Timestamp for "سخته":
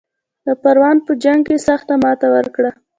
1.67-1.93